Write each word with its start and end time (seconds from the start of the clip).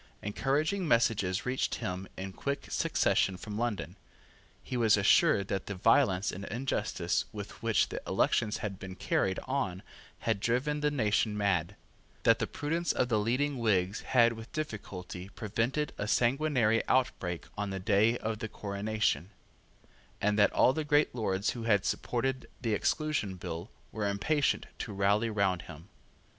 Encouraging 0.23 0.87
messages 0.87 1.45
reached 1.45 1.75
him 1.75 2.07
in 2.17 2.33
quick 2.33 2.65
succession 2.71 3.37
from 3.37 3.55
London. 3.59 3.95
He 4.63 4.75
was 4.75 4.97
assured 4.97 5.47
that 5.49 5.67
the 5.67 5.75
violence 5.75 6.31
and 6.31 6.43
injustice 6.45 7.25
with 7.31 7.61
which 7.61 7.89
the 7.89 8.01
elections 8.07 8.57
had 8.65 8.79
been 8.79 8.95
carried 8.95 9.37
on 9.45 9.83
had 10.21 10.39
driven 10.39 10.79
the 10.79 10.89
nation 10.89 11.37
mad, 11.37 11.75
that 12.23 12.39
the 12.39 12.47
prudence 12.47 12.91
of 12.91 13.09
the 13.09 13.19
leading 13.19 13.59
Whigs 13.59 14.01
had 14.01 14.33
with 14.33 14.51
difficulty 14.51 15.29
prevented 15.29 15.93
a 15.99 16.07
sanguinary 16.07 16.81
outbreak 16.87 17.45
on 17.55 17.69
the 17.69 17.79
day 17.79 18.17
of 18.17 18.39
the 18.39 18.49
coronation, 18.49 19.29
and 20.19 20.35
that 20.39 20.51
all 20.51 20.73
the 20.73 20.83
great 20.83 21.13
Lords 21.13 21.51
who 21.51 21.65
had 21.65 21.85
supported 21.85 22.49
the 22.59 22.73
Exclusion 22.73 23.35
Bill 23.35 23.69
were 23.91 24.07
impatient 24.09 24.65
to 24.79 24.93
rally 24.93 25.29
round 25.29 25.61
him. 25.61 25.89